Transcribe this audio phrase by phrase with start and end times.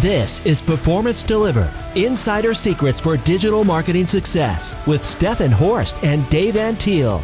[0.00, 6.54] This is Performance Delivered Insider Secrets for Digital Marketing Success with Stefan Horst and Dave
[6.54, 7.20] Antil.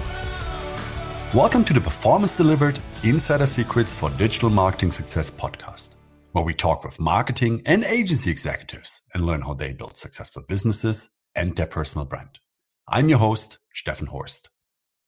[1.32, 5.94] Welcome to the Performance Delivered Insider Secrets for Digital Marketing Success podcast,
[6.32, 11.10] where we talk with marketing and agency executives and learn how they build successful businesses
[11.36, 12.40] and their personal brand.
[12.88, 14.50] I'm your host, Stefan Horst.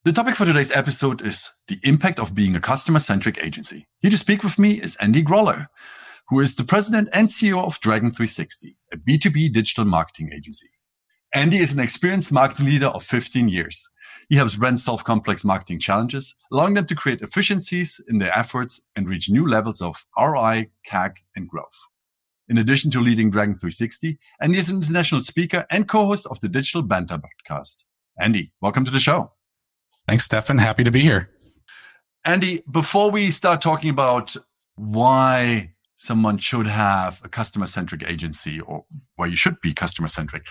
[0.05, 3.87] The topic for today's episode is the impact of being a customer centric agency.
[3.99, 5.67] Here to speak with me is Andy Groller,
[6.29, 10.69] who is the president and CEO of Dragon 360, a B2B digital marketing agency.
[11.33, 13.91] Andy is an experienced marketing leader of 15 years.
[14.29, 18.81] He helps brands solve complex marketing challenges, allowing them to create efficiencies in their efforts
[18.97, 21.87] and reach new levels of ROI, CAC, and growth.
[22.49, 26.49] In addition to leading Dragon 360, Andy is an international speaker and co-host of the
[26.49, 27.85] Digital Banter podcast.
[28.19, 29.33] Andy, welcome to the show.
[30.09, 30.59] Thanks, Stefan.
[30.59, 31.31] Happy to be here.
[32.25, 34.37] Andy, before we start talking about
[34.77, 38.85] why someone should have a customer centric agency or
[39.17, 40.47] where you should be customer centric.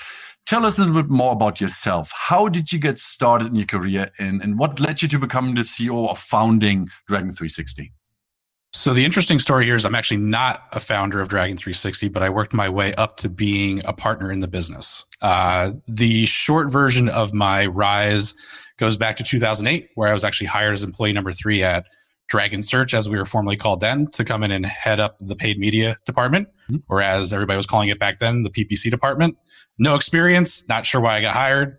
[0.46, 2.12] Tell us a little bit more about yourself.
[2.14, 5.56] How did you get started in your career and, and what led you to becoming
[5.56, 7.94] the CEO of founding Dragon 360?
[8.74, 12.22] So the interesting story here is I'm actually not a founder of Dragon 360, but
[12.24, 15.06] I worked my way up to being a partner in the business.
[15.22, 18.36] Uh, the short version of my rise
[18.78, 21.86] goes back to 2008, where I was actually hired as employee number three at
[22.28, 25.36] Dragon Search, as we were formerly called then, to come in and head up the
[25.36, 26.78] paid media department, mm-hmm.
[26.90, 29.38] or as everybody was calling it back then, the PPC department.
[29.78, 31.78] No experience, not sure why I got hired.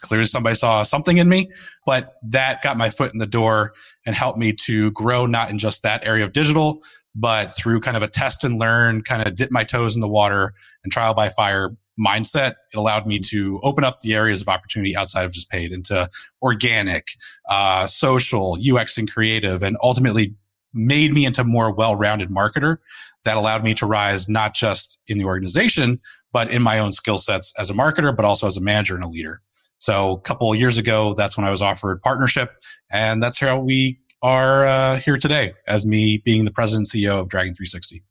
[0.00, 1.50] Clearly, somebody saw something in me,
[1.86, 3.72] but that got my foot in the door
[4.06, 6.82] and helped me to grow not in just that area of digital,
[7.14, 10.08] but through kind of a test and learn, kind of dip my toes in the
[10.08, 12.54] water and trial by fire mindset.
[12.72, 16.08] It allowed me to open up the areas of opportunity outside of just paid into
[16.42, 17.08] organic,
[17.48, 20.34] uh, social, UX and creative, and ultimately
[20.72, 22.78] made me into more well-rounded marketer
[23.24, 26.00] that allowed me to rise not just in the organization,
[26.32, 29.04] but in my own skill sets as a marketer, but also as a manager and
[29.04, 29.40] a leader.
[29.78, 32.52] So a couple of years ago, that's when I was offered partnership.
[32.90, 37.20] And that's how we are uh, here today as me being the president and CEO
[37.20, 38.02] of Dragon 360.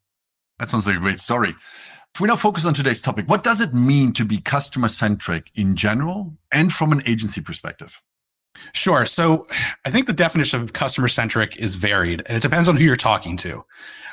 [0.59, 1.55] That sounds like a great story.
[2.15, 5.49] If we now focus on today's topic, what does it mean to be customer centric
[5.55, 7.99] in general and from an agency perspective?
[8.73, 9.03] Sure.
[9.03, 9.47] So
[9.83, 12.95] I think the definition of customer centric is varied and it depends on who you're
[12.95, 13.65] talking to.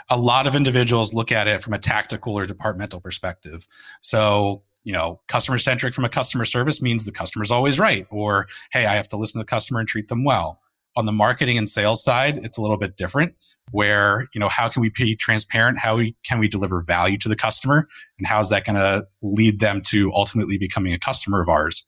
[0.09, 3.66] A lot of individuals look at it from a tactical or departmental perspective.
[4.00, 8.49] So, you know, customer centric from a customer service means the customer's always right or,
[8.72, 10.59] hey, I have to listen to the customer and treat them well
[10.97, 13.34] on the marketing and sales side, it's a little bit different
[13.71, 15.78] where, you know, how can we be transparent?
[15.78, 17.87] How we, can we deliver value to the customer?
[18.19, 21.87] And how is that going to lead them to ultimately becoming a customer of ours?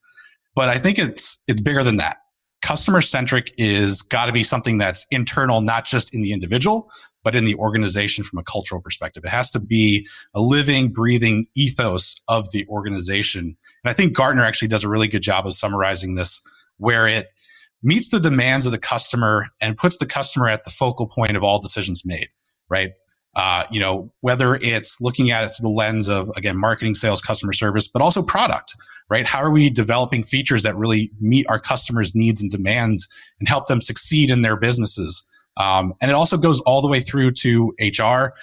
[0.55, 2.19] But I think it's, it's bigger than that.
[2.61, 6.89] Customer centric is got to be something that's internal, not just in the individual,
[7.25, 9.25] but in the organization from a cultural perspective.
[9.25, 13.45] It has to be a living, breathing ethos of the organization.
[13.45, 16.41] And I think Gartner actually does a really good job of summarizing this
[16.79, 17.33] where it,
[17.83, 21.43] meets the demands of the customer and puts the customer at the focal point of
[21.43, 22.29] all decisions made,
[22.69, 22.93] right?
[23.35, 27.21] Uh, you know, whether it's looking at it through the lens of, again, marketing, sales,
[27.21, 28.75] customer service, but also product,
[29.09, 29.27] right?
[29.27, 33.09] How are we developing features that really meet our customers' needs and demands
[33.41, 35.25] and help them succeed in their businesses?
[35.57, 38.35] Um, and it also goes all the way through to HR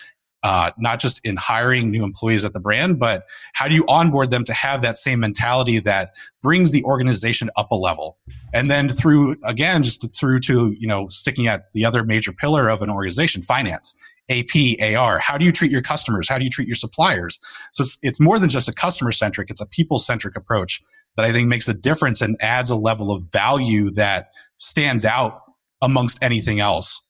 [0.43, 4.31] uh, not just in hiring new employees at the brand, but how do you onboard
[4.31, 8.17] them to have that same mentality that brings the organization up a level?
[8.53, 12.69] And then through, again, just through to, you know, sticking at the other major pillar
[12.69, 13.95] of an organization, finance.
[14.31, 15.17] AP, AR.
[15.17, 16.29] How do you treat your customers?
[16.29, 17.39] How do you treat your suppliers?
[17.73, 19.49] So it's, it's more than just a customer centric.
[19.49, 20.83] It's a people centric approach
[21.15, 25.41] that I think makes a difference and adds a level of value that stands out
[25.81, 27.01] amongst anything else.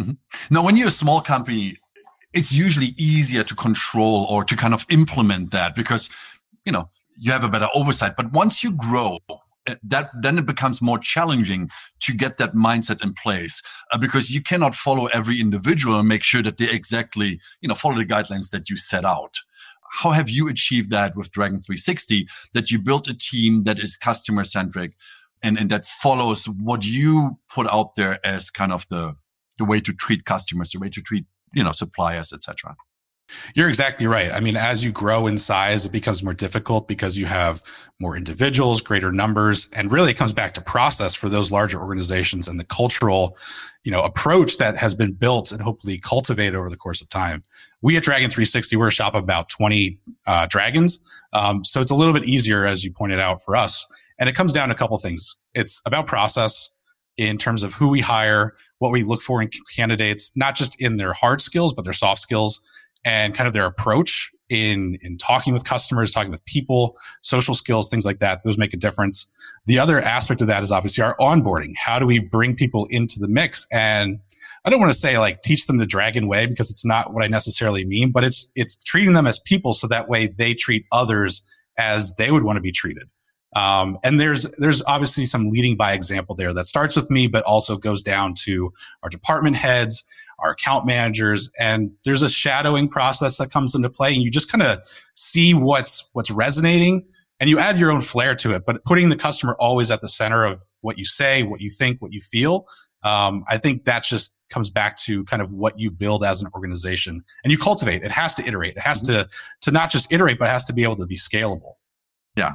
[0.00, 0.12] Mm-hmm.
[0.54, 1.76] Now, when you're a small company,
[2.32, 6.10] it's usually easier to control or to kind of implement that because,
[6.64, 6.88] you know,
[7.18, 8.16] you have a better oversight.
[8.16, 9.18] But once you grow,
[9.66, 11.70] eh, that then it becomes more challenging
[12.00, 13.62] to get that mindset in place
[13.92, 17.74] uh, because you cannot follow every individual and make sure that they exactly, you know,
[17.74, 19.36] follow the guidelines that you set out.
[20.00, 23.98] How have you achieved that with Dragon 360 that you built a team that is
[23.98, 24.92] customer centric
[25.42, 29.16] and, and that follows what you put out there as kind of the,
[29.58, 32.74] the way to treat customers, the way to treat you know suppliers etc
[33.54, 34.30] you're exactly right.
[34.32, 37.62] I mean, as you grow in size, it becomes more difficult because you have
[38.00, 42.48] more individuals, greater numbers, and really it comes back to process for those larger organizations
[42.48, 43.36] and the cultural,
[43.84, 47.42] you know, approach that has been built and hopefully cultivated over the course of time.
[47.80, 51.00] We at Dragon 360, we're a shop of about 20 uh, dragons,
[51.32, 53.86] um, so it's a little bit easier, as you pointed out, for us.
[54.18, 55.36] And it comes down to a couple things.
[55.54, 56.70] It's about process
[57.16, 60.96] in terms of who we hire, what we look for in candidates, not just in
[60.96, 62.60] their hard skills, but their soft skills
[63.04, 67.88] and kind of their approach in in talking with customers, talking with people, social skills,
[67.88, 68.42] things like that.
[68.44, 69.26] Those make a difference.
[69.66, 71.72] The other aspect of that is obviously our onboarding.
[71.76, 73.66] How do we bring people into the mix?
[73.72, 74.20] And
[74.64, 77.24] I don't want to say like teach them the dragon way because it's not what
[77.24, 80.84] I necessarily mean, but it's it's treating them as people so that way they treat
[80.92, 81.42] others
[81.78, 83.08] as they would want to be treated.
[83.54, 87.44] Um, and there's there's obviously some leading by example there that starts with me, but
[87.44, 88.70] also goes down to
[89.02, 90.04] our department heads,
[90.38, 94.50] our account managers, and there's a shadowing process that comes into play, and you just
[94.50, 94.78] kind of
[95.14, 97.04] see what's what's resonating,
[97.40, 98.64] and you add your own flair to it.
[98.66, 102.00] But putting the customer always at the center of what you say, what you think,
[102.00, 102.66] what you feel,
[103.02, 106.48] um, I think that just comes back to kind of what you build as an
[106.54, 108.02] organization, and you cultivate.
[108.02, 108.76] It has to iterate.
[108.76, 109.24] It has mm-hmm.
[109.24, 109.28] to
[109.60, 111.74] to not just iterate, but it has to be able to be scalable.
[112.36, 112.54] Yeah.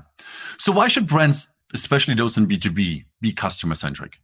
[0.57, 4.19] So why should brands, especially those in B2B, be customer centric?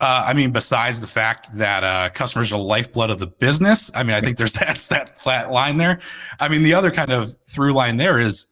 [0.00, 3.90] Uh, I mean, besides the fact that uh, customers are the lifeblood of the business,
[3.94, 6.00] I mean, I think there's that's that flat line there.
[6.40, 8.48] I mean, the other kind of through line there is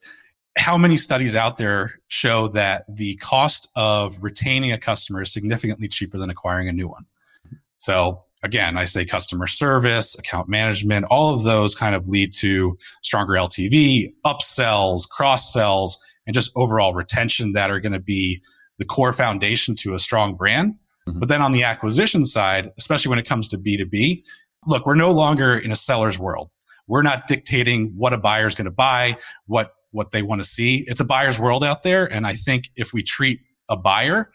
[0.56, 5.88] how many studies out there show that the cost of retaining a customer is significantly
[5.88, 7.06] cheaper than acquiring a new one.
[7.76, 12.76] So again, I say customer service, account management, all of those kind of lead to
[13.02, 18.42] stronger LTV, upsells, cross sells, and just overall retention that are going to be
[18.78, 20.74] the core foundation to a strong brand.
[21.08, 21.18] Mm-hmm.
[21.20, 24.22] But then on the acquisition side, especially when it comes to B2B,
[24.66, 26.50] look, we're no longer in a seller's world.
[26.88, 29.16] We're not dictating what a buyer is going to buy,
[29.46, 30.84] what what they want to see.
[30.86, 34.30] It's a buyer's world out there, and I think if we treat a buyer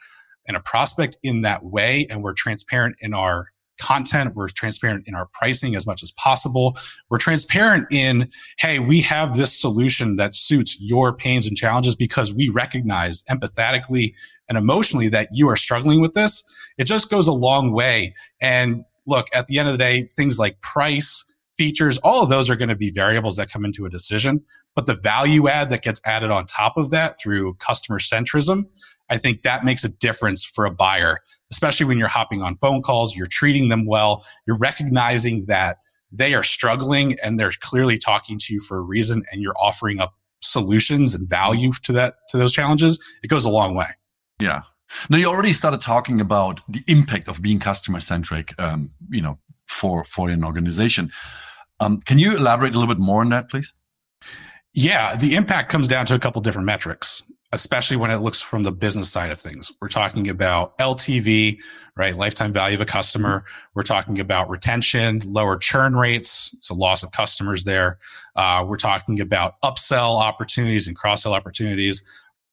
[0.47, 3.47] and a prospect in that way and we're transparent in our
[3.77, 4.35] content.
[4.35, 6.77] We're transparent in our pricing as much as possible.
[7.09, 8.29] We're transparent in,
[8.59, 14.13] hey, we have this solution that suits your pains and challenges because we recognize empathetically
[14.49, 16.43] and emotionally that you are struggling with this.
[16.77, 18.13] It just goes a long way.
[18.41, 21.25] And look, at the end of the day, things like price,
[21.55, 24.43] features, all of those are going to be variables that come into a decision.
[24.75, 28.65] But the value add that gets added on top of that through customer centrism,
[29.09, 31.19] I think that makes a difference for a buyer,
[31.51, 35.77] especially when you're hopping on phone calls, you're treating them well, you're recognizing that
[36.11, 39.99] they are struggling and they're clearly talking to you for a reason and you're offering
[39.99, 43.87] up solutions and value to that to those challenges it goes a long way.
[44.39, 44.61] Yeah.
[45.09, 49.39] Now you already started talking about the impact of being customer centric um, you know
[49.67, 51.11] for for an organization.
[51.79, 53.73] Um, can you elaborate a little bit more on that please?
[54.73, 57.23] Yeah the impact comes down to a couple different metrics
[57.57, 59.71] especially when it looks from the business side of things.
[59.81, 61.57] We're talking about LTV,
[61.95, 62.15] right?
[62.15, 63.45] Lifetime value of a customer.
[63.73, 66.55] We're talking about retention, lower churn rates.
[66.59, 67.97] so loss of customers there.
[68.35, 72.03] Uh, we're talking about upsell opportunities and cross sell opportunities.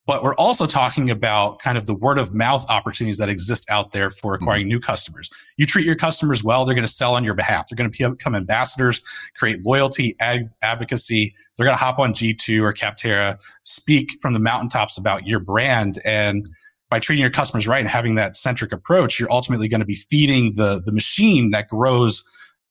[0.07, 3.93] But we're also talking about kind of the word of mouth opportunities that exist out
[3.93, 4.71] there for acquiring mm-hmm.
[4.71, 5.31] new customers.
[5.57, 7.67] You treat your customers well, they're going to sell on your behalf.
[7.69, 9.01] They're going to become ambassadors,
[9.35, 11.35] create loyalty, ad- advocacy.
[11.57, 15.99] They're going to hop on G2 or Capterra, speak from the mountaintops about your brand.
[16.05, 16.51] And
[16.91, 19.95] by treating your customers right and having that centric approach, you're ultimately going to be
[19.95, 22.25] feeding the, the machine that grows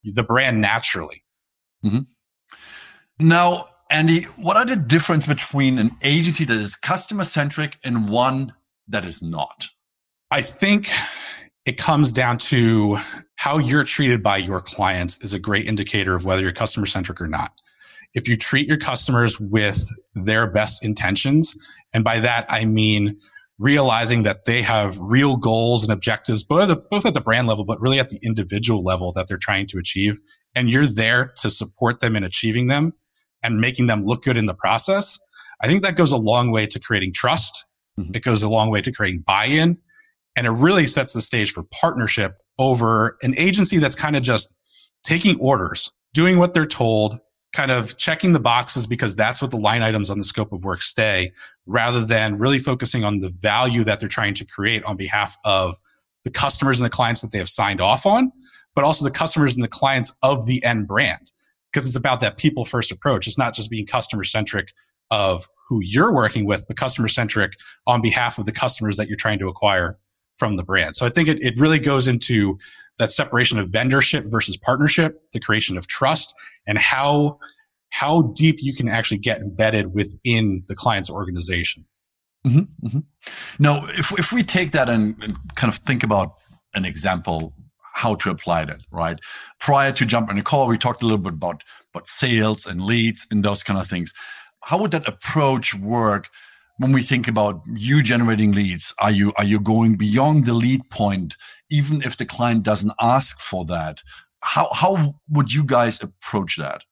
[0.03, 1.23] the brand naturally.
[1.83, 3.27] Mm-hmm.
[3.27, 8.51] Now, Andy, what are the difference between an agency that is customer centric and one
[8.87, 9.67] that is not?
[10.31, 10.89] I think
[11.63, 12.97] it comes down to
[13.35, 17.21] how you're treated by your clients is a great indicator of whether you're customer centric
[17.21, 17.51] or not.
[18.15, 21.55] If you treat your customers with their best intentions,
[21.93, 23.19] and by that I mean
[23.59, 27.47] realizing that they have real goals and objectives, both at, the, both at the brand
[27.47, 30.19] level, but really at the individual level that they're trying to achieve,
[30.55, 32.93] and you're there to support them in achieving them,
[33.43, 35.19] and making them look good in the process,
[35.61, 37.65] I think that goes a long way to creating trust.
[37.99, 38.15] Mm-hmm.
[38.15, 39.77] It goes a long way to creating buy in.
[40.35, 44.53] And it really sets the stage for partnership over an agency that's kind of just
[45.03, 47.19] taking orders, doing what they're told,
[47.53, 50.63] kind of checking the boxes because that's what the line items on the scope of
[50.63, 51.31] work stay,
[51.67, 55.75] rather than really focusing on the value that they're trying to create on behalf of
[56.23, 58.31] the customers and the clients that they have signed off on,
[58.75, 61.31] but also the customers and the clients of the end brand
[61.73, 63.25] because it's about that people first approach.
[63.25, 64.73] It's not just being customer centric
[65.09, 67.53] of who you're working with, but customer centric
[67.87, 69.97] on behalf of the customers that you're trying to acquire
[70.35, 70.95] from the brand.
[70.95, 72.57] So I think it, it really goes into
[72.99, 76.33] that separation of vendorship versus partnership, the creation of trust,
[76.67, 77.39] and how
[77.89, 81.85] how deep you can actually get embedded within the client's organization.
[82.45, 82.99] Mm-hmm, mm-hmm.
[83.59, 86.33] Now, if if we take that and, and kind of think about
[86.75, 87.53] an example
[87.93, 89.19] how to apply that, right?
[89.59, 92.81] Prior to jumping on a call, we talked a little bit about, about sales and
[92.81, 94.13] leads and those kind of things.
[94.63, 96.29] How would that approach work
[96.77, 98.93] when we think about you generating leads?
[98.99, 101.35] Are you are you going beyond the lead point,
[101.69, 104.01] even if the client doesn't ask for that?
[104.41, 106.83] How how would you guys approach that?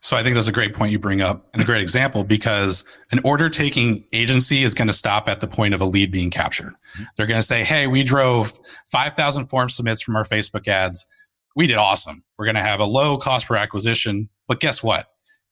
[0.00, 2.84] So I think that's a great point you bring up and a great example because
[3.10, 6.30] an order taking agency is going to stop at the point of a lead being
[6.30, 6.72] captured.
[6.72, 7.02] Mm-hmm.
[7.16, 11.06] They're going to say, Hey, we drove 5,000 form submits from our Facebook ads.
[11.56, 12.22] We did awesome.
[12.38, 14.28] We're going to have a low cost per acquisition.
[14.46, 15.06] But guess what?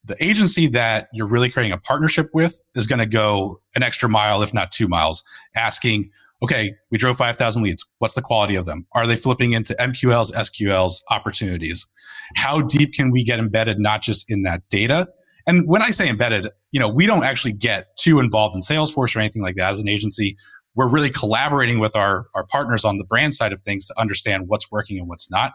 [0.05, 4.09] The agency that you're really creating a partnership with is going to go an extra
[4.09, 5.25] mile, if not two miles,
[5.57, 6.11] asking,
[6.43, 7.85] okay, we drove 5,000 leads.
[7.99, 8.87] What's the quality of them?
[8.93, 11.89] Are they flipping into MQLs, SQLs, opportunities?
[12.37, 15.09] How deep can we get embedded, not just in that data?
[15.47, 19.17] And when I say embedded, you know, we don't actually get too involved in Salesforce
[19.17, 20.37] or anything like that as an agency.
[20.75, 24.49] We're really collaborating with our, our partners on the brand side of things to understand
[24.49, 25.55] what's working and what's not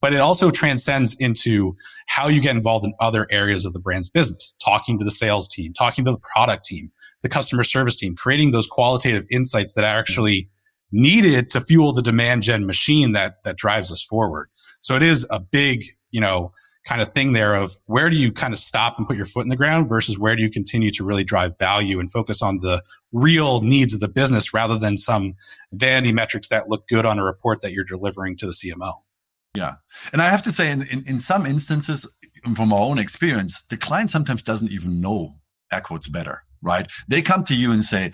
[0.00, 1.76] but it also transcends into
[2.06, 5.48] how you get involved in other areas of the brand's business, talking to the sales
[5.48, 6.90] team, talking to the product team,
[7.22, 10.48] the customer service team, creating those qualitative insights that are actually
[10.92, 14.48] needed to fuel the demand gen machine that, that drives us forward.
[14.80, 16.52] So it is a big, you know,
[16.86, 19.42] kind of thing there of where do you kind of stop and put your foot
[19.42, 22.58] in the ground versus where do you continue to really drive value and focus on
[22.58, 22.80] the
[23.12, 25.34] real needs of the business rather than some
[25.72, 28.94] vanity metrics that look good on a report that you're delivering to the CMO.
[29.56, 29.74] Yeah.
[30.12, 32.08] And I have to say, in, in, in some instances,
[32.54, 35.36] from our own experience, the client sometimes doesn't even know
[35.72, 36.90] air quotes better, right?
[37.08, 38.12] They come to you and say,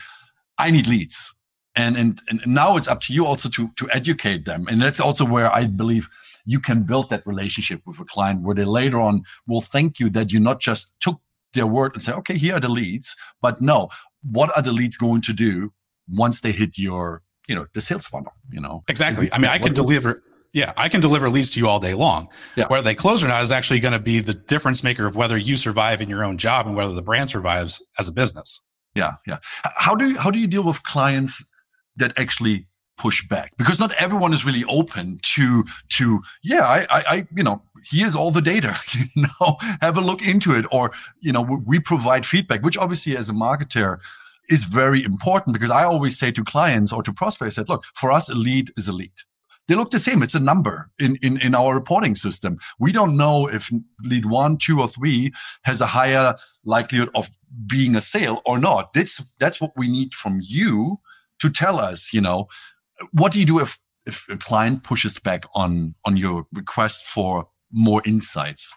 [0.59, 1.35] I need leads.
[1.75, 4.67] And, and, and now it's up to you also to, to educate them.
[4.71, 6.09] And that's also where I believe
[6.45, 10.11] you can build that relationship with a client where they later on will thank you
[10.11, 11.21] that you not just took
[11.55, 13.89] their word and say, okay, here are the leads, but no,
[14.23, 15.73] what are the leads going to do
[16.09, 18.83] once they hit your, you know, the sales funnel, you know?
[18.89, 19.33] Exactly.
[19.33, 20.23] I mean, I can deliver,
[20.53, 22.29] yeah, I can deliver leads to you all day long.
[22.57, 22.67] Yeah.
[22.69, 25.37] Whether they close or not is actually going to be the difference maker of whether
[25.37, 28.61] you survive in your own job and whether the brand survives as a business.
[28.95, 29.39] Yeah, yeah.
[29.77, 31.43] How do you, how do you deal with clients
[31.97, 32.67] that actually
[32.99, 33.51] push back?
[33.57, 37.59] Because not everyone is really open to to yeah, I I, I you know
[37.91, 38.79] here's all the data,
[39.15, 43.17] you know, have a look into it, or you know we provide feedback, which obviously
[43.17, 43.99] as a marketer
[44.51, 48.13] is very important because I always say to clients or to prospects that look for
[48.13, 49.13] us a lead is a lead
[49.69, 50.23] they look the same.
[50.23, 52.59] It's a number in, in, in our reporting system.
[52.79, 53.71] We don't know if
[54.03, 57.31] lead one, two, or three has a higher likelihood of
[57.67, 58.93] being a sale or not.
[58.93, 60.99] That's, that's what we need from you
[61.39, 62.49] to tell us, you know,
[63.13, 67.49] what do you do if, if a client pushes back on, on your request for
[67.71, 68.77] more insights?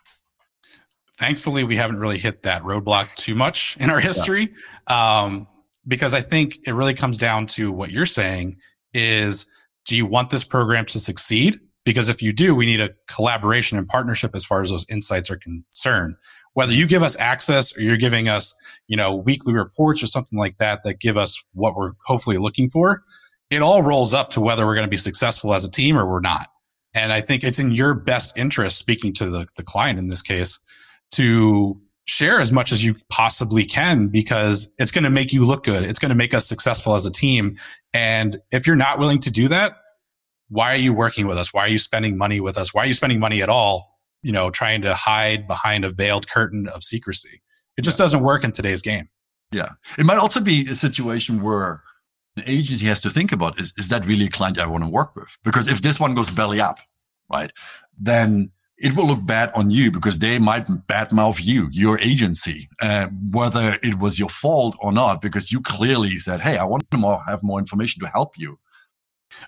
[1.18, 4.54] Thankfully, we haven't really hit that roadblock too much in our history.
[4.90, 5.22] Yeah.
[5.24, 5.48] Um,
[5.88, 8.58] because I think it really comes down to what you're saying
[8.94, 9.46] is
[9.86, 11.60] do you want this program to succeed?
[11.86, 15.30] Because if you do, we need a collaboration and partnership as far as those insights
[15.30, 16.16] are concerned.
[16.54, 18.56] Whether you give us access or you're giving us,
[18.88, 22.70] you know, weekly reports or something like that that give us what we're hopefully looking
[22.70, 23.04] for,
[23.52, 26.10] it all rolls up to whether we're going to be successful as a team or
[26.10, 26.48] we're not.
[26.96, 30.22] And I think it's in your best interest, speaking to the, the client in this
[30.22, 30.60] case,
[31.12, 35.64] to share as much as you possibly can because it's going to make you look
[35.64, 35.84] good.
[35.84, 37.58] It's going to make us successful as a team.
[37.94, 39.78] And if you're not willing to do that,
[40.50, 41.54] why are you working with us?
[41.54, 42.74] Why are you spending money with us?
[42.74, 44.00] Why are you spending money at all?
[44.22, 47.42] You know, trying to hide behind a veiled curtain of secrecy.
[47.78, 49.10] It just doesn't work in today's game.
[49.52, 49.70] Yeah.
[49.98, 51.84] It might also be a situation where
[52.36, 54.90] the agency has to think about is, is that really a client I want to
[54.90, 55.38] work with?
[55.44, 56.80] Because if this one goes belly up,
[57.32, 57.52] right,
[57.98, 63.08] then it will look bad on you because they might badmouth you, your agency, uh,
[63.32, 66.98] whether it was your fault or not, because you clearly said, Hey, I want to
[66.98, 68.60] more, have more information to help you.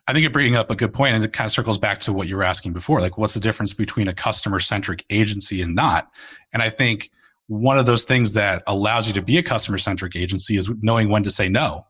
[0.07, 2.13] I think you're bringing up a good point, and it kind of circles back to
[2.13, 2.99] what you were asking before.
[2.99, 6.09] Like, what's the difference between a customer centric agency and not?
[6.51, 7.09] And I think
[7.47, 11.09] one of those things that allows you to be a customer centric agency is knowing
[11.09, 11.85] when to say no,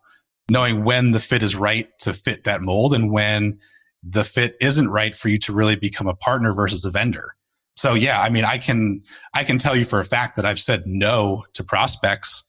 [0.49, 3.59] knowing when the fit is right to fit that mold, and when
[4.03, 7.33] the fit isn't right for you to really become a partner versus a vendor.
[7.75, 9.01] So yeah, I mean, I can,
[9.33, 12.43] I can tell you for a fact that I've said no to prospects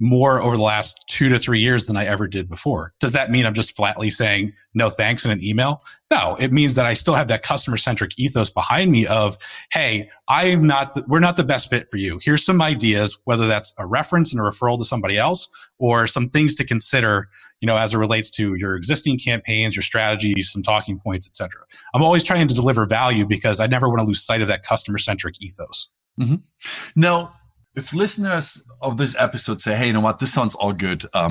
[0.00, 2.92] more over the last two to three years than I ever did before.
[2.98, 5.82] Does that mean I'm just flatly saying no thanks in an email?
[6.10, 9.36] No, it means that I still have that customer centric ethos behind me of,
[9.72, 12.18] Hey, I'm not, the, we're not the best fit for you.
[12.20, 16.28] Here's some ideas, whether that's a reference and a referral to somebody else or some
[16.28, 17.28] things to consider,
[17.60, 21.62] you know, as it relates to your existing campaigns, your strategies, some talking points, etc.
[21.94, 24.64] I'm always trying to deliver value because I never want to lose sight of that
[24.64, 25.88] customer centric ethos.
[26.20, 26.36] Mm-hmm.
[26.96, 27.34] Now,
[27.74, 30.18] if listeners of this episode say, "Hey, you know what?
[30.18, 31.30] This sounds all good," um,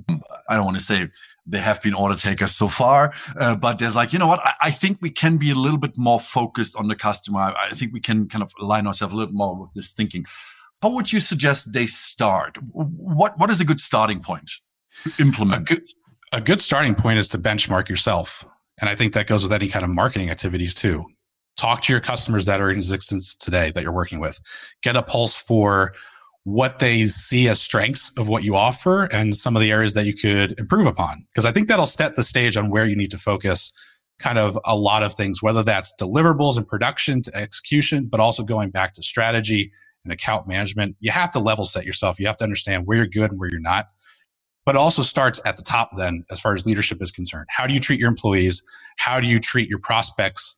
[0.50, 1.10] I don't want to say
[1.46, 4.40] they have been order takers so far, uh, but there's like, you know what?
[4.46, 7.40] I, I, think we can be a little bit more focused on the customer.
[7.40, 10.26] I, I think we can kind of align ourselves a little more with this thinking.
[10.84, 12.58] How would you suggest they start?
[12.72, 14.52] What What is a good starting point
[15.04, 15.70] to implement?
[15.70, 15.84] A good,
[16.34, 18.46] a good starting point is to benchmark yourself,
[18.80, 21.06] and I think that goes with any kind of marketing activities too
[21.62, 24.40] Talk to your customers that are in existence today that you're working with.
[24.82, 25.94] Get a pulse for
[26.44, 30.06] what they see as strengths of what you offer and some of the areas that
[30.06, 31.26] you could improve upon.
[31.32, 33.72] Because I think that'll set the stage on where you need to focus
[34.20, 38.44] kind of a lot of things, whether that's deliverables and production to execution, but also
[38.44, 39.72] going back to strategy
[40.04, 40.96] and account management.
[41.00, 42.20] You have to level set yourself.
[42.20, 43.88] You have to understand where you're good and where you're not.
[44.66, 47.48] But it also starts at the top then, as far as leadership is concerned.
[47.50, 48.64] How do you treat your employees?
[48.98, 50.56] How do you treat your prospects?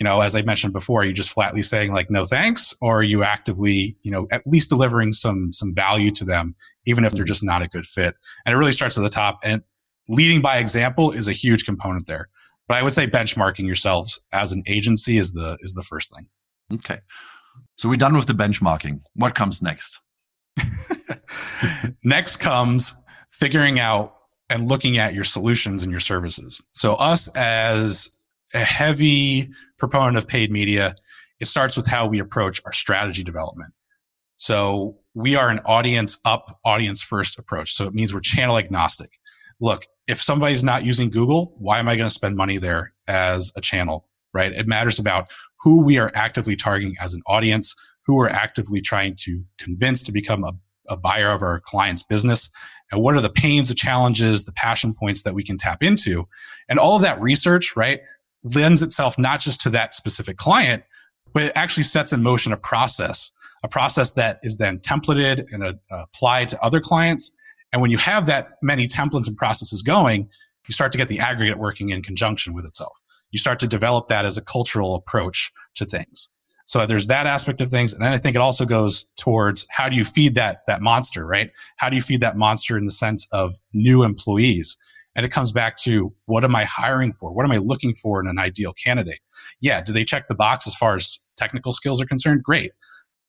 [0.00, 3.00] You know, as I mentioned before, are you just flatly saying like no thanks, or
[3.00, 6.54] are you actively, you know, at least delivering some some value to them,
[6.86, 7.28] even if they're mm-hmm.
[7.28, 8.14] just not a good fit?
[8.44, 9.38] And it really starts at the top.
[9.44, 9.62] And
[10.08, 12.28] leading by example is a huge component there.
[12.66, 16.28] But I would say benchmarking yourselves as an agency is the is the first thing.
[16.72, 17.00] Okay.
[17.76, 19.00] So we're done with the benchmarking.
[19.14, 20.00] What comes next?
[22.04, 22.94] next comes
[23.28, 24.14] figuring out
[24.48, 26.60] and looking at your solutions and your services.
[26.72, 28.08] So us as
[28.54, 30.94] a heavy proponent of paid media,
[31.40, 33.72] it starts with how we approach our strategy development.
[34.36, 37.72] So we are an audience up, audience first approach.
[37.72, 39.10] So it means we're channel agnostic
[39.60, 43.52] look, if somebody's not using Google, why am I going to spend money there as
[43.56, 44.08] a channel?
[44.32, 44.52] Right.
[44.52, 45.28] It matters about
[45.60, 47.74] who we are actively targeting as an audience,
[48.06, 50.52] who we're actively trying to convince to become a,
[50.88, 52.50] a buyer of our client's business,
[52.92, 56.26] and what are the pains, the challenges, the passion points that we can tap into.
[56.68, 58.00] And all of that research, right,
[58.42, 60.82] lends itself not just to that specific client,
[61.32, 63.30] but it actually sets in motion a process,
[63.62, 67.34] a process that is then templated and uh, applied to other clients
[67.72, 70.28] and when you have that many templates and processes going,
[70.68, 73.00] you start to get the aggregate working in conjunction with itself.
[73.30, 76.30] You start to develop that as a cultural approach to things.
[76.66, 77.92] So there's that aspect of things.
[77.92, 81.26] And then I think it also goes towards how do you feed that, that monster,
[81.26, 81.50] right?
[81.76, 84.76] How do you feed that monster in the sense of new employees?
[85.16, 87.34] And it comes back to what am I hiring for?
[87.34, 89.20] What am I looking for in an ideal candidate?
[89.60, 89.80] Yeah.
[89.80, 92.42] Do they check the box as far as technical skills are concerned?
[92.42, 92.72] Great.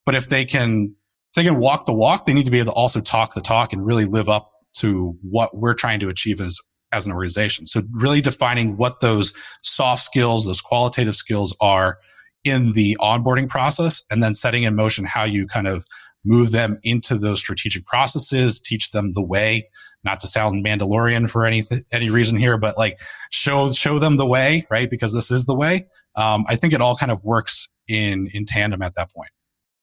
[0.05, 0.95] But if they can
[1.31, 3.41] if they can walk the walk, they need to be able to also talk the
[3.41, 6.59] talk and really live up to what we're trying to achieve as,
[6.91, 7.65] as an organization.
[7.65, 11.99] So really defining what those soft skills, those qualitative skills are
[12.43, 15.85] in the onboarding process and then setting in motion how you kind of
[16.25, 19.69] move them into those strategic processes, teach them the way,
[20.03, 22.99] not to sound Mandalorian for any, any reason here, but like
[23.31, 24.89] show, show them the way, right?
[24.89, 25.87] Because this is the way.
[26.15, 29.29] Um, I think it all kind of works in, in tandem at that point.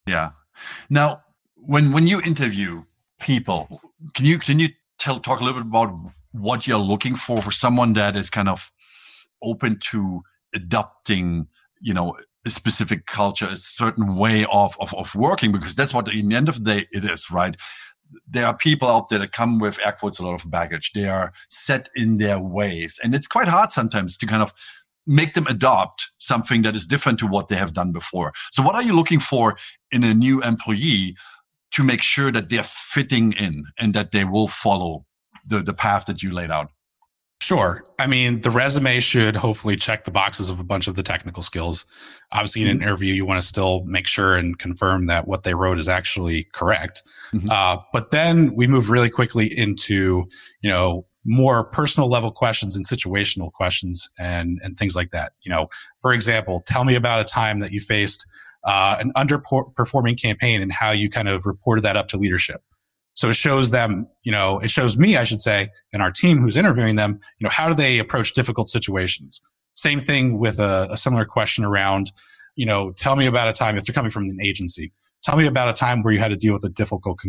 [0.07, 0.31] Yeah.
[0.91, 1.23] Now,
[1.55, 2.85] when when you interview
[3.21, 3.81] people,
[4.15, 5.95] can you can you tell talk a little bit about
[6.33, 8.73] what you're looking for for someone that is kind of
[9.43, 10.23] open to
[10.55, 11.49] adopting,
[11.81, 16.09] you know, a specific culture, a certain way of, of, of working, because that's what
[16.09, 17.57] in the end of the day it is, right?
[18.27, 20.93] There are people out there that come with air quotes a lot of baggage.
[20.93, 22.99] They are set in their ways.
[23.03, 24.53] And it's quite hard sometimes to kind of
[25.07, 28.33] make them adopt something that is different to what they have done before.
[28.51, 29.57] So what are you looking for
[29.91, 31.17] in a new employee
[31.73, 35.07] to make sure that they're fitting in and that they will follow
[35.47, 36.71] the, the path that you laid out?
[37.41, 37.85] Sure.
[38.01, 41.43] I mean, the resume should hopefully check the boxes of a bunch of the technical
[41.43, 41.87] skills.
[42.33, 42.83] Obviously, in an mm-hmm.
[42.83, 46.45] interview, you want to still make sure and confirm that what they wrote is actually
[46.53, 47.03] correct.
[47.33, 47.49] Mm-hmm.
[47.51, 50.25] Uh, but then we move really quickly into,
[50.61, 55.33] you know, more personal level questions and situational questions and, and things like that.
[55.43, 58.27] You know, for example, tell me about a time that you faced
[58.65, 62.63] uh, an underperforming campaign and how you kind of reported that up to leadership.
[63.15, 66.39] So it shows them, you know, it shows me, I should say, and our team
[66.39, 69.41] who's interviewing them, you know, how do they approach difficult situations?
[69.75, 72.13] Same thing with a, a similar question around,
[72.55, 74.93] you know, tell me about a time if they're coming from an agency.
[75.23, 77.21] Tell me about a time where you had to deal with a difficult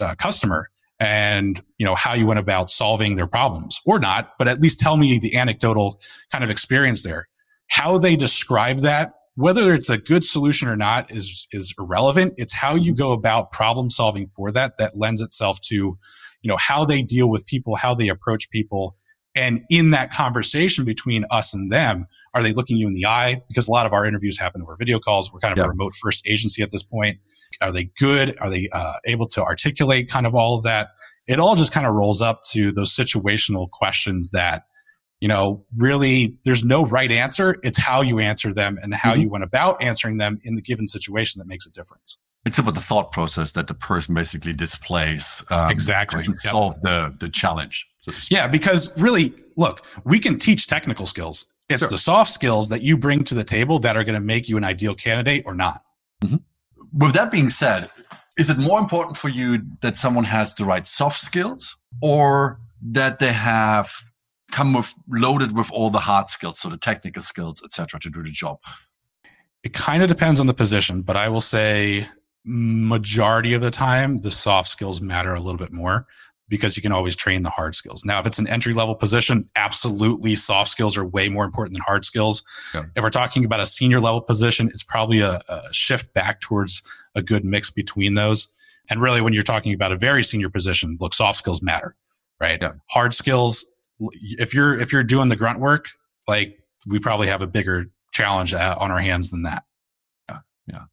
[0.00, 0.68] uh, customer
[1.00, 4.80] and you know how you went about solving their problems or not but at least
[4.80, 6.00] tell me the anecdotal
[6.32, 7.28] kind of experience there
[7.68, 12.34] how they describe that whether it's a good solution or not is is irrelevant.
[12.36, 15.96] It's how you go about problem solving for that that lends itself to you
[16.48, 18.96] know how they deal with people how they approach people.
[19.36, 23.40] And in that conversation between us and them are they looking you in the eye?
[23.46, 25.32] Because a lot of our interviews happen over video calls.
[25.32, 25.66] We're kind of yeah.
[25.66, 27.18] a remote first agency at this point.
[27.62, 28.36] Are they good?
[28.40, 30.88] Are they uh, able to articulate kind of all of that?
[31.28, 34.64] It all just kind of rolls up to those situational questions that
[35.20, 37.56] you know, really there's no right answer.
[37.62, 39.22] It's how you answer them and how mm-hmm.
[39.22, 42.18] you went about answering them in the given situation that makes a difference.
[42.46, 45.44] It's about the thought process that the person basically displays.
[45.50, 46.24] Um, exactly.
[46.24, 47.86] To solve the, the challenge.
[48.00, 51.46] So yeah, because really, look, we can teach technical skills.
[51.68, 51.90] It's sure.
[51.90, 54.56] the soft skills that you bring to the table that are going to make you
[54.56, 55.82] an ideal candidate or not.
[56.22, 56.36] Mm-hmm.
[56.94, 57.90] With that being said,
[58.38, 63.18] is it more important for you that someone has the right soft skills or that
[63.18, 63.92] they have
[64.50, 68.22] come with loaded with all the hard skills, so the technical skills, etc., to do
[68.22, 68.58] the job.
[69.62, 72.06] It kind of depends on the position, but I will say
[72.44, 76.06] majority of the time the soft skills matter a little bit more
[76.48, 78.04] because you can always train the hard skills.
[78.04, 81.82] Now, if it's an entry level position, absolutely soft skills are way more important than
[81.86, 82.42] hard skills.
[82.74, 82.84] Yeah.
[82.96, 86.82] If we're talking about a senior level position, it's probably a, a, shift back towards
[87.14, 88.48] a good mix between those.
[88.88, 91.94] And really, when you're talking about a very senior position, look, soft skills matter,
[92.40, 92.60] right?
[92.60, 92.72] Yeah.
[92.90, 93.66] Hard skills,
[94.00, 95.88] if you're if you're doing the grunt work,
[96.26, 99.64] like we probably have a bigger challenge uh, on our hands than that.
[100.28, 100.84] Yeah, yeah.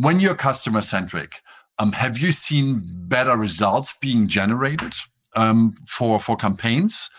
[0.00, 1.40] When you're customer centric,
[1.78, 4.94] um, have you seen better results being generated
[5.34, 7.10] um, for for campaigns?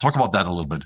[0.00, 0.82] Talk about that a little bit.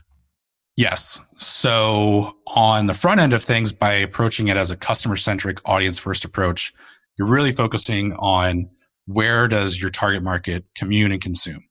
[0.76, 1.20] Yes.
[1.38, 5.96] So on the front end of things, by approaching it as a customer centric audience
[5.98, 6.72] first approach,
[7.16, 8.68] you're really focusing on
[9.06, 11.64] where does your target market commune and consume.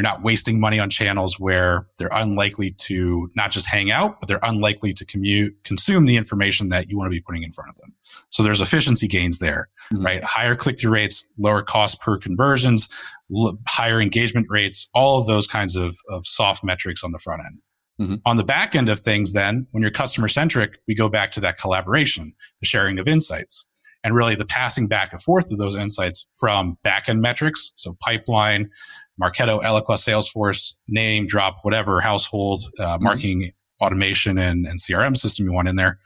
[0.00, 4.28] You're not wasting money on channels where they're unlikely to not just hang out, but
[4.28, 7.68] they're unlikely to commute, consume the information that you want to be putting in front
[7.68, 7.94] of them.
[8.30, 10.02] So there's efficiency gains there, mm-hmm.
[10.02, 10.24] right?
[10.24, 12.88] Higher click through rates, lower cost per conversions,
[13.30, 17.42] l- higher engagement rates, all of those kinds of, of soft metrics on the front
[17.44, 17.58] end.
[18.00, 18.14] Mm-hmm.
[18.24, 21.40] On the back end of things, then, when you're customer centric, we go back to
[21.40, 22.32] that collaboration,
[22.62, 23.66] the sharing of insights,
[24.02, 28.70] and really the passing back and forth of those insights from backend metrics, so pipeline,
[29.20, 33.04] Marketo, Eloqua, Salesforce, name, drop, whatever household uh, mm-hmm.
[33.04, 35.98] marketing automation and, and CRM system you want in there.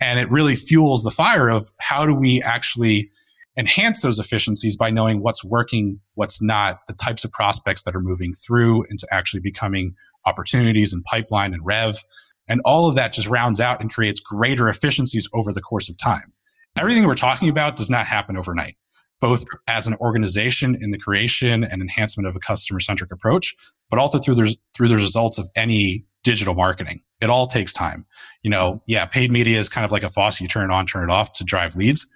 [0.00, 3.10] And it really fuels the fire of how do we actually
[3.56, 8.00] enhance those efficiencies by knowing what's working, what's not, the types of prospects that are
[8.00, 12.02] moving through into actually becoming opportunities and pipeline and rev.
[12.48, 15.98] And all of that just rounds out and creates greater efficiencies over the course of
[15.98, 16.32] time.
[16.80, 18.76] Everything we're talking about does not happen overnight
[19.20, 23.54] both as an organization in the creation and enhancement of a customer centric approach,
[23.90, 27.02] but also through the, through the results of any digital marketing.
[27.20, 28.06] It all takes time.
[28.42, 30.40] You know, yeah, paid media is kind of like a faucet.
[30.40, 32.08] You turn it on, turn it off to drive leads,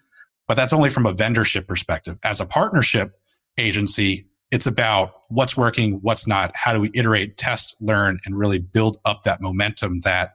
[0.49, 2.19] but that's only from a vendorship perspective.
[2.23, 3.13] As a partnership
[3.59, 6.53] agency, it's about what's working, what's not.
[6.55, 10.35] How do we iterate, test, learn, and really build up that momentum that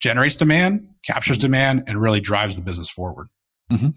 [0.00, 1.42] generates demand, captures mm-hmm.
[1.42, 3.28] demand, and really drives the business forward.
[3.70, 3.88] Mm-hmm.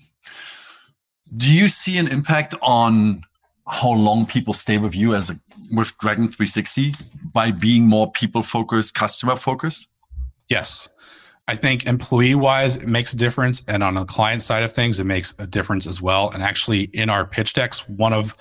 [1.35, 3.21] Do you see an impact on
[3.67, 5.39] how long people stay with you as a,
[5.75, 6.93] with Dragon 360
[7.33, 9.89] by being more people focused, customer focused?
[10.49, 10.89] Yes.
[11.47, 13.63] I think employee wise, it makes a difference.
[13.67, 16.29] And on the client side of things, it makes a difference as well.
[16.31, 18.35] And actually, in our pitch decks, one of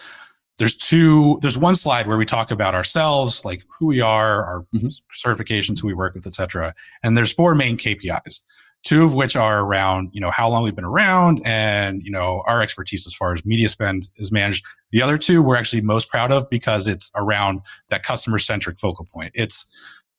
[0.59, 4.67] there's two, there's one slide where we talk about ourselves, like who we are, our
[4.75, 4.89] mm-hmm.
[5.17, 6.75] certifications, who we work with, et cetera.
[7.03, 8.41] And there's four main KPIs
[8.89, 12.43] two of which are around, you know, how long we've been around and, you know,
[12.47, 14.65] our expertise as far as media spend is managed.
[14.93, 19.07] The other two we're actually most proud of because it's around that customer centric focal
[19.13, 19.33] point.
[19.35, 19.67] It's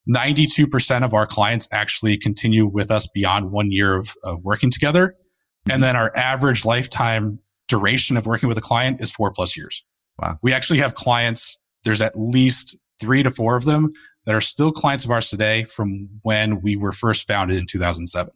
[0.07, 5.15] 92% of our clients actually continue with us beyond one year of, of working together.
[5.65, 5.81] And mm-hmm.
[5.81, 9.83] then our average lifetime duration of working with a client is four plus years.
[10.21, 10.37] Wow.
[10.43, 13.89] We actually have clients, there's at least three to four of them
[14.27, 18.31] that are still clients of ours today from when we were first founded in 2007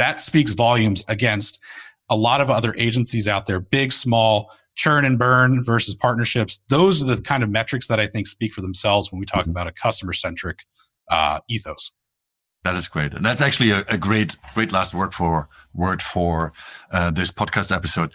[0.00, 1.60] that speaks volumes against
[2.08, 6.62] a lot of other agencies out there, big, small, churn and burn versus partnerships.
[6.70, 9.42] Those are the kind of metrics that I think speak for themselves when we talk
[9.42, 9.50] mm-hmm.
[9.50, 10.60] about a customer centric
[11.10, 11.92] uh, ethos.
[12.64, 16.52] That is great, and that's actually a, a great, great last word for word for
[16.90, 18.12] uh, this podcast episode.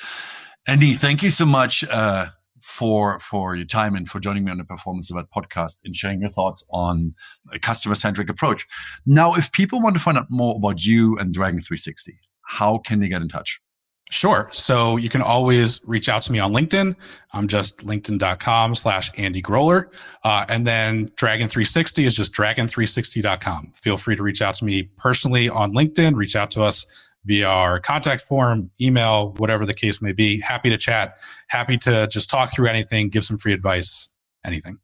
[0.67, 2.27] Andy, thank you so much uh,
[2.65, 6.19] for for your time and for joining me on the Performance Delivered podcast and sharing
[6.19, 7.13] your thoughts on
[7.53, 8.65] a customer centric approach.
[9.05, 13.01] Now, if people want to find out more about you and Dragon 360, how can
[13.01, 13.61] they get in touch?
[14.09, 14.49] Sure.
[14.51, 16.95] So you can always reach out to me on LinkedIn.
[17.33, 19.89] I'm just linkedin.com slash Andy Groller.
[20.23, 23.73] Uh, and then Dragon 360 is just dragon360.com.
[23.75, 26.15] Feel free to reach out to me personally on LinkedIn.
[26.15, 26.85] Reach out to us
[27.25, 30.39] via our contact form, email, whatever the case may be.
[30.39, 31.17] Happy to chat.
[31.47, 34.07] Happy to just talk through anything, give some free advice,
[34.45, 34.79] anything.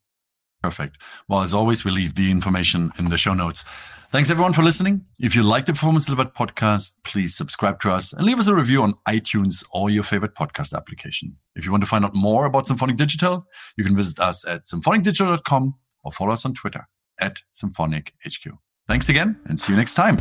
[0.62, 1.01] Perfect.
[1.27, 3.63] Well, as always, we leave the information in the show notes.
[4.12, 5.06] Thanks everyone for listening.
[5.19, 8.54] If you like the Performance Delivered podcast, please subscribe to us and leave us a
[8.54, 11.38] review on iTunes or your favorite podcast application.
[11.56, 14.65] If you want to find out more about Symphonic Digital, you can visit us at
[14.65, 16.88] symphonicdigital.com or follow us on Twitter
[17.19, 18.58] at SymphonicHQ.
[18.88, 20.17] Thanks again and see you next time.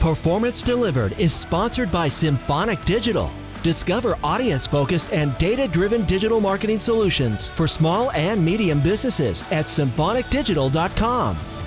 [0.00, 3.32] Performance Delivered is sponsored by Symphonic Digital.
[3.64, 9.66] Discover audience focused and data driven digital marketing solutions for small and medium businesses at
[9.66, 11.57] symphonicdigital.com.